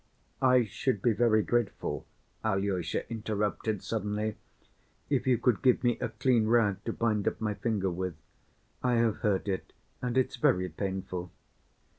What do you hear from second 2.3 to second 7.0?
Alyosha interrupted suddenly, "if you could give me a clean rag to